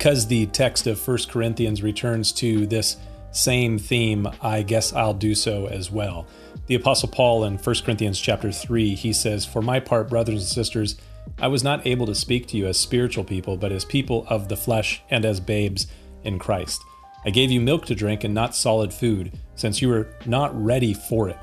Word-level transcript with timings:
because 0.00 0.28
the 0.28 0.46
text 0.46 0.86
of 0.86 1.06
1 1.06 1.18
Corinthians 1.28 1.82
returns 1.82 2.32
to 2.32 2.66
this 2.66 2.96
same 3.32 3.78
theme, 3.78 4.26
I 4.40 4.62
guess 4.62 4.94
I'll 4.94 5.12
do 5.12 5.34
so 5.34 5.66
as 5.66 5.90
well. 5.90 6.26
The 6.68 6.74
apostle 6.74 7.10
Paul 7.10 7.44
in 7.44 7.58
1 7.58 7.74
Corinthians 7.84 8.18
chapter 8.18 8.50
3, 8.50 8.94
he 8.94 9.12
says, 9.12 9.44
"For 9.44 9.60
my 9.60 9.78
part, 9.78 10.08
brothers 10.08 10.40
and 10.40 10.48
sisters, 10.48 10.96
I 11.38 11.48
was 11.48 11.62
not 11.62 11.86
able 11.86 12.06
to 12.06 12.14
speak 12.14 12.46
to 12.46 12.56
you 12.56 12.66
as 12.66 12.78
spiritual 12.78 13.24
people, 13.24 13.58
but 13.58 13.72
as 13.72 13.84
people 13.84 14.24
of 14.30 14.48
the 14.48 14.56
flesh 14.56 15.02
and 15.10 15.26
as 15.26 15.38
babes 15.38 15.86
in 16.24 16.38
Christ. 16.38 16.80
I 17.24 17.30
gave 17.30 17.50
you 17.50 17.60
milk 17.60 17.84
to 17.86 17.94
drink 17.94 18.24
and 18.24 18.32
not 18.32 18.54
solid 18.54 18.92
food, 18.92 19.38
since 19.54 19.82
you 19.82 19.88
were 19.88 20.08
not 20.26 20.58
ready 20.60 20.94
for 20.94 21.28
it. 21.28 21.38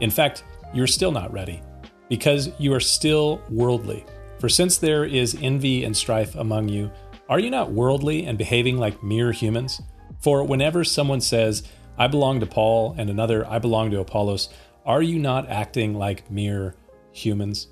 In 0.00 0.10
fact, 0.10 0.44
you're 0.74 0.86
still 0.86 1.12
not 1.12 1.32
ready, 1.32 1.62
because 2.08 2.50
you 2.58 2.72
are 2.74 2.80
still 2.80 3.40
worldly. 3.48 4.04
For 4.38 4.48
since 4.48 4.78
there 4.78 5.04
is 5.04 5.38
envy 5.40 5.84
and 5.84 5.96
strife 5.96 6.34
among 6.34 6.68
you, 6.68 6.90
are 7.28 7.38
you 7.38 7.50
not 7.50 7.70
worldly 7.70 8.26
and 8.26 8.36
behaving 8.36 8.78
like 8.78 9.02
mere 9.02 9.30
humans? 9.30 9.80
For 10.20 10.42
whenever 10.42 10.82
someone 10.82 11.20
says, 11.20 11.62
I 11.96 12.08
belong 12.08 12.40
to 12.40 12.46
Paul, 12.46 12.94
and 12.98 13.08
another, 13.08 13.46
I 13.46 13.58
belong 13.58 13.90
to 13.90 14.00
Apollos, 14.00 14.48
are 14.84 15.02
you 15.02 15.18
not 15.18 15.48
acting 15.48 15.94
like 15.94 16.30
mere 16.30 16.74
humans? 17.12 17.68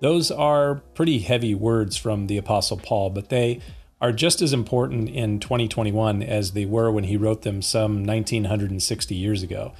Those 0.00 0.30
are 0.30 0.82
pretty 0.94 1.20
heavy 1.20 1.54
words 1.54 1.96
from 1.96 2.26
the 2.26 2.36
Apostle 2.36 2.76
Paul, 2.76 3.10
but 3.10 3.30
they 3.30 3.60
are 4.04 4.12
just 4.12 4.42
as 4.42 4.52
important 4.52 5.08
in 5.08 5.40
2021 5.40 6.22
as 6.22 6.52
they 6.52 6.66
were 6.66 6.90
when 6.90 7.04
he 7.04 7.16
wrote 7.16 7.40
them 7.40 7.62
some 7.62 8.04
1960 8.04 9.14
years 9.14 9.42
ago. 9.42 9.72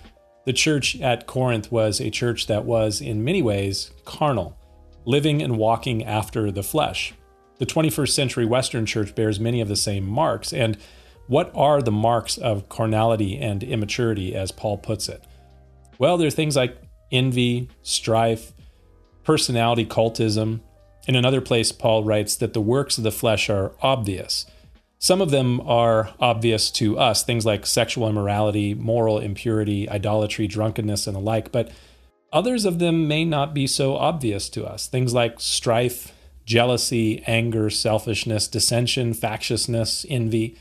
The 0.46 0.54
church 0.54 0.98
at 1.02 1.26
Corinth 1.26 1.70
was 1.70 2.00
a 2.00 2.08
church 2.08 2.46
that 2.46 2.64
was, 2.64 3.02
in 3.02 3.22
many 3.22 3.42
ways, 3.42 3.90
carnal, 4.06 4.58
living 5.04 5.42
and 5.42 5.58
walking 5.58 6.02
after 6.04 6.50
the 6.50 6.62
flesh. 6.62 7.12
The 7.58 7.66
21st 7.66 8.12
century 8.12 8.46
Western 8.46 8.86
church 8.86 9.14
bears 9.14 9.38
many 9.38 9.60
of 9.60 9.68
the 9.68 9.76
same 9.76 10.06
marks. 10.06 10.54
And 10.54 10.78
what 11.26 11.52
are 11.54 11.82
the 11.82 11.92
marks 11.92 12.38
of 12.38 12.70
carnality 12.70 13.36
and 13.36 13.62
immaturity, 13.62 14.34
as 14.34 14.50
Paul 14.50 14.78
puts 14.78 15.06
it? 15.06 15.22
Well, 15.98 16.16
there 16.16 16.28
are 16.28 16.30
things 16.30 16.56
like 16.56 16.78
envy, 17.12 17.68
strife, 17.82 18.54
personality 19.22 19.84
cultism. 19.84 20.60
In 21.06 21.16
another 21.16 21.40
place, 21.40 21.70
Paul 21.72 22.04
writes 22.04 22.36
that 22.36 22.54
the 22.54 22.60
works 22.60 22.96
of 22.96 23.04
the 23.04 23.10
flesh 23.10 23.50
are 23.50 23.72
obvious. 23.82 24.46
Some 24.98 25.20
of 25.20 25.30
them 25.30 25.60
are 25.60 26.14
obvious 26.18 26.70
to 26.72 26.98
us, 26.98 27.22
things 27.22 27.44
like 27.44 27.66
sexual 27.66 28.08
immorality, 28.08 28.72
moral 28.72 29.18
impurity, 29.18 29.88
idolatry, 29.88 30.46
drunkenness, 30.46 31.06
and 31.06 31.14
the 31.14 31.20
like, 31.20 31.52
but 31.52 31.70
others 32.32 32.64
of 32.64 32.78
them 32.78 33.06
may 33.06 33.24
not 33.24 33.52
be 33.52 33.66
so 33.66 33.96
obvious 33.96 34.48
to 34.50 34.64
us. 34.64 34.86
Things 34.86 35.12
like 35.12 35.40
strife, 35.40 36.14
jealousy, 36.46 37.22
anger, 37.26 37.68
selfishness, 37.68 38.48
dissension, 38.48 39.12
factiousness, 39.12 40.06
envy. 40.08 40.56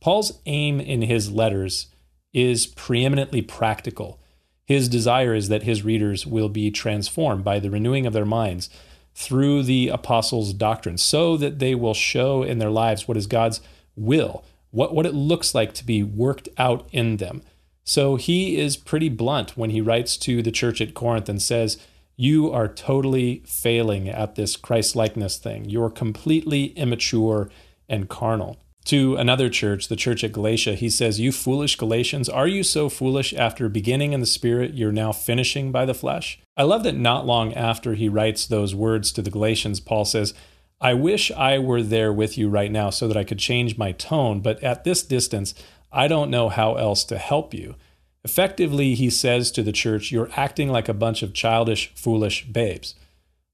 Paul's 0.00 0.40
aim 0.46 0.80
in 0.80 1.02
his 1.02 1.30
letters 1.30 1.88
is 2.32 2.66
preeminently 2.66 3.42
practical. 3.42 4.18
His 4.64 4.88
desire 4.88 5.34
is 5.34 5.48
that 5.48 5.64
his 5.64 5.84
readers 5.84 6.26
will 6.26 6.48
be 6.48 6.70
transformed 6.70 7.44
by 7.44 7.58
the 7.58 7.70
renewing 7.70 8.06
of 8.06 8.14
their 8.14 8.24
minds 8.24 8.70
through 9.14 9.62
the 9.62 9.88
apostles' 9.88 10.52
doctrine, 10.52 10.98
so 10.98 11.36
that 11.36 11.58
they 11.58 11.74
will 11.74 11.94
show 11.94 12.42
in 12.42 12.58
their 12.58 12.70
lives 12.70 13.06
what 13.06 13.16
is 13.16 13.26
God's 13.26 13.60
will, 13.94 14.44
what, 14.70 14.94
what 14.94 15.06
it 15.06 15.14
looks 15.14 15.54
like 15.54 15.74
to 15.74 15.84
be 15.84 16.02
worked 16.02 16.48
out 16.56 16.88
in 16.92 17.18
them. 17.18 17.42
So 17.84 18.16
he 18.16 18.58
is 18.58 18.76
pretty 18.76 19.08
blunt 19.08 19.56
when 19.56 19.70
he 19.70 19.80
writes 19.80 20.16
to 20.18 20.42
the 20.42 20.52
church 20.52 20.80
at 20.80 20.94
Corinth 20.94 21.28
and 21.28 21.42
says, 21.42 21.78
you 22.16 22.52
are 22.52 22.68
totally 22.68 23.42
failing 23.46 24.08
at 24.08 24.34
this 24.34 24.56
Christ 24.56 24.94
likeness 24.94 25.38
thing. 25.38 25.68
You're 25.68 25.90
completely 25.90 26.66
immature 26.66 27.50
and 27.88 28.08
carnal. 28.08 28.58
To 28.86 29.14
another 29.16 29.48
church, 29.48 29.86
the 29.88 29.96
church 29.96 30.24
at 30.24 30.32
Galatia, 30.32 30.74
he 30.74 30.90
says, 30.90 31.20
You 31.20 31.30
foolish 31.30 31.76
Galatians, 31.76 32.28
are 32.28 32.48
you 32.48 32.64
so 32.64 32.88
foolish 32.88 33.32
after 33.32 33.68
beginning 33.68 34.12
in 34.12 34.20
the 34.20 34.26
spirit, 34.26 34.74
you're 34.74 34.90
now 34.90 35.12
finishing 35.12 35.70
by 35.70 35.84
the 35.84 35.94
flesh? 35.94 36.40
I 36.56 36.64
love 36.64 36.82
that 36.82 36.96
not 36.96 37.24
long 37.24 37.54
after 37.54 37.94
he 37.94 38.08
writes 38.08 38.44
those 38.44 38.74
words 38.74 39.12
to 39.12 39.22
the 39.22 39.30
Galatians, 39.30 39.78
Paul 39.78 40.04
says, 40.04 40.34
I 40.80 40.94
wish 40.94 41.30
I 41.30 41.60
were 41.60 41.82
there 41.82 42.12
with 42.12 42.36
you 42.36 42.48
right 42.48 42.72
now 42.72 42.90
so 42.90 43.06
that 43.06 43.16
I 43.16 43.22
could 43.22 43.38
change 43.38 43.78
my 43.78 43.92
tone, 43.92 44.40
but 44.40 44.60
at 44.64 44.82
this 44.82 45.04
distance, 45.04 45.54
I 45.92 46.08
don't 46.08 46.30
know 46.30 46.48
how 46.48 46.74
else 46.74 47.04
to 47.04 47.18
help 47.18 47.54
you. 47.54 47.76
Effectively, 48.24 48.94
he 48.94 49.08
says 49.08 49.52
to 49.52 49.62
the 49.62 49.72
church, 49.72 50.10
You're 50.10 50.30
acting 50.34 50.68
like 50.68 50.88
a 50.88 50.94
bunch 50.94 51.22
of 51.22 51.34
childish, 51.34 51.92
foolish 51.94 52.46
babes. 52.46 52.96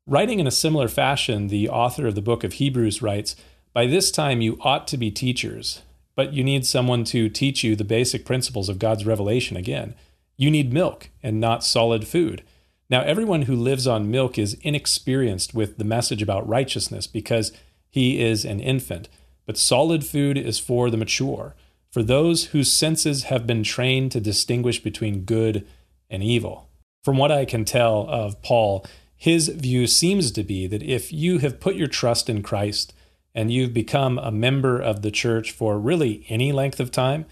Writing 0.07 0.41
in 0.41 0.47
a 0.47 0.51
similar 0.51 0.89
fashion, 0.89 1.49
the 1.49 1.69
author 1.69 2.07
of 2.07 2.15
the 2.15 2.23
book 2.23 2.45
of 2.45 2.55
Hebrews 2.55 3.03
writes, 3.03 3.37
By 3.79 3.87
this 3.87 4.11
time 4.11 4.41
you 4.41 4.59
ought 4.63 4.89
to 4.89 4.97
be 4.97 5.13
teachers, 5.13 5.83
but 6.17 6.33
you 6.33 6.43
need 6.43 6.67
someone 6.67 7.05
to 7.05 7.29
teach 7.29 7.63
you 7.63 7.77
the 7.77 7.85
basic 7.85 8.25
principles 8.25 8.69
of 8.69 8.81
God's 8.81 9.07
revelation 9.07 9.57
again. 9.57 9.95
You 10.37 10.51
need 10.51 10.73
milk 10.73 11.11
and 11.23 11.39
not 11.39 11.63
solid 11.63 12.05
food. 12.05 12.43
Now, 12.91 13.03
everyone 13.03 13.43
who 13.43 13.55
lives 13.55 13.87
on 13.87 14.11
milk 14.11 14.37
is 14.37 14.59
inexperienced 14.63 15.55
with 15.55 15.79
the 15.79 15.85
message 15.85 16.21
about 16.23 16.49
righteousness 16.49 17.07
because 17.07 17.53
he 17.89 18.21
is 18.21 18.45
an 18.45 18.59
infant, 18.59 19.09
but 19.47 19.57
solid 19.57 20.05
food 20.05 20.37
is 20.37 20.59
for 20.59 20.91
the 20.91 20.97
mature 20.97 21.55
for 21.93 22.03
those 22.03 22.47
whose 22.47 22.73
senses 22.73 23.23
have 23.31 23.47
been 23.47 23.63
trained 23.63 24.11
to 24.11 24.21
distinguish 24.21 24.83
between 24.83 25.21
good 25.23 25.65
and 26.11 26.25
evil. 26.25 26.69
From 27.05 27.17
what 27.17 27.31
I 27.31 27.45
can 27.45 27.65
tell 27.65 28.09
of 28.09 28.43
Paul, 28.43 28.85
his 29.15 29.47
view 29.47 29.87
seems 29.87 30.33
to 30.33 30.43
be 30.43 30.67
that 30.67 30.83
if 30.83 31.13
you 31.13 31.39
have 31.39 31.61
put 31.61 31.77
your 31.77 31.87
trust 31.87 32.29
in 32.29 32.43
Christ 32.43 32.93
and 33.39 33.53
you've 33.53 33.73
become 33.73 34.19
a 34.19 34.33
member 34.33 34.81
of 34.81 35.03
the 35.03 35.13
church 35.13 35.53
for 35.53 35.79
really 35.79 36.27
any 36.29 36.51
length 36.51 36.81
of 36.81 36.91
time, 36.91 37.25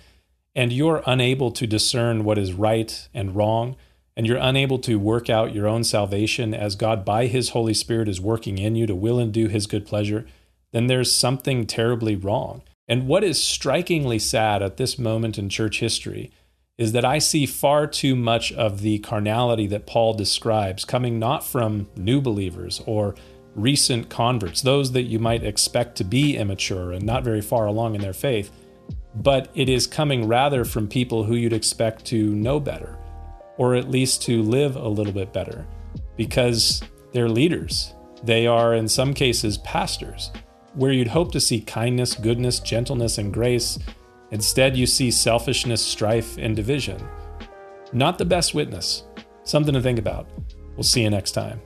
and 0.55 0.72
you're 0.72 1.03
unable 1.05 1.50
to 1.50 1.67
discern 1.67 2.22
what 2.22 2.39
is 2.39 2.53
right 2.53 3.09
and 3.12 3.34
wrong, 3.34 3.75
and 4.17 4.25
you're 4.25 4.37
unable 4.37 4.78
to 4.78 5.00
work 5.00 5.28
out 5.28 5.53
your 5.53 5.67
own 5.67 5.83
salvation 5.83 6.55
as 6.55 6.77
God 6.77 7.05
by 7.05 7.27
His 7.27 7.49
Holy 7.49 7.75
Spirit 7.75 8.06
is 8.06 8.21
working 8.21 8.56
in 8.56 8.77
you 8.77 8.87
to 8.87 8.94
will 8.94 9.19
and 9.19 9.33
do 9.33 9.49
His 9.49 9.67
good 9.67 9.84
pleasure, 9.84 10.25
then 10.71 10.87
there's 10.87 11.11
something 11.11 11.67
terribly 11.67 12.15
wrong. 12.15 12.62
And 12.87 13.09
what 13.09 13.25
is 13.25 13.43
strikingly 13.43 14.21
sad 14.21 14.62
at 14.62 14.77
this 14.77 15.00
moment 15.00 15.38
in 15.38 15.49
church 15.49 15.81
history 15.81 16.31
is 16.78 16.93
that 16.93 17.05
I 17.05 17.19
see 17.19 17.47
far 17.47 17.88
too 17.88 18.15
much 18.15 18.53
of 18.53 18.81
the 18.81 19.00
carnality 19.00 19.67
that 19.67 19.88
Paul 19.88 20.15
describes 20.15 20.84
coming 20.84 21.19
not 21.19 21.44
from 21.44 21.88
new 21.97 22.21
believers 22.21 22.81
or 22.87 23.17
recent 23.56 24.09
converts, 24.11 24.61
those 24.61 24.93
that 24.93 25.03
you 25.03 25.19
might 25.19 25.43
expect 25.43 25.97
to 25.97 26.05
be 26.05 26.37
immature 26.37 26.93
and 26.93 27.05
not 27.05 27.25
very 27.25 27.41
far 27.41 27.67
along 27.67 27.94
in 27.94 28.00
their 28.00 28.12
faith, 28.12 28.50
but 29.15 29.49
it 29.55 29.69
is 29.69 29.87
coming 29.87 30.28
rather 30.28 30.65
from 30.65 30.87
people 30.87 31.25
who 31.25 31.34
you'd 31.34 31.53
expect 31.53 32.05
to 32.05 32.34
know 32.34 32.61
better, 32.61 32.99
or 33.56 33.75
at 33.75 33.91
least 33.91 34.22
to 34.22 34.43
live 34.43 34.77
a 34.77 34.89
little 34.89 35.12
bit 35.12 35.33
better, 35.33 35.67
because 36.17 36.83
they're 37.12 37.28
leaders. 37.28 37.94
They 38.22 38.47
are, 38.47 38.75
in 38.75 38.89
some 38.89 39.15
cases, 39.15 39.59
pastors 39.59 40.31
where 40.75 40.93
you'd 40.93 41.09
hope 41.09 41.33
to 41.33 41.41
see 41.41 41.61
kindness, 41.61 42.15
goodness, 42.15 42.61
gentleness, 42.61 43.17
and 43.17 43.33
grace, 43.33 43.78
instead 44.31 44.77
you 44.77 44.87
see 44.87 45.11
selfishness, 45.11 45.81
strife, 45.81 46.37
and 46.37 46.55
division. 46.55 47.03
Not 47.93 48.19
the 48.19 48.27
best 48.27 48.55
witness. 48.55 49.05
Something 49.44 49.75
to 49.75 49.81
think 49.81 49.99
about. 49.99 50.28
We'll 50.77 50.83
see 50.83 51.03
you 51.03 51.11
next 51.11 51.33
time. 51.33 51.61